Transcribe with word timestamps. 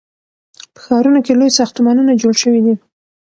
په 0.73 0.79
ښارونو 0.85 1.19
کې 1.25 1.33
لوی 1.39 1.51
ساختمانونه 1.59 2.11
جوړ 2.21 2.33
شوي 2.43 2.61
دي. 2.65 2.75